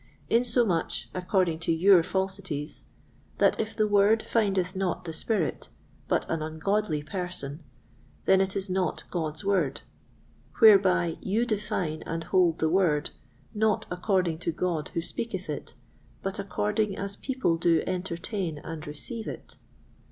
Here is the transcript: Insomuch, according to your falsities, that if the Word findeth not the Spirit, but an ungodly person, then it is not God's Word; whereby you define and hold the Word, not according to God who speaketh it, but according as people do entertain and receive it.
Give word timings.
Insomuch, 0.31 1.11
according 1.13 1.59
to 1.59 1.71
your 1.71 2.01
falsities, 2.01 2.85
that 3.37 3.59
if 3.61 3.75
the 3.75 3.87
Word 3.87 4.23
findeth 4.23 4.75
not 4.75 5.03
the 5.03 5.13
Spirit, 5.13 5.69
but 6.07 6.27
an 6.27 6.41
ungodly 6.41 7.03
person, 7.03 7.61
then 8.25 8.41
it 8.41 8.55
is 8.55 8.67
not 8.67 9.03
God's 9.11 9.45
Word; 9.45 9.81
whereby 10.57 11.19
you 11.21 11.45
define 11.45 12.01
and 12.07 12.23
hold 12.23 12.57
the 12.57 12.67
Word, 12.67 13.11
not 13.53 13.85
according 13.91 14.39
to 14.39 14.51
God 14.51 14.87
who 14.95 15.03
speaketh 15.03 15.47
it, 15.47 15.75
but 16.23 16.39
according 16.39 16.97
as 16.97 17.15
people 17.15 17.55
do 17.55 17.83
entertain 17.85 18.57
and 18.57 18.87
receive 18.87 19.27
it. 19.27 19.57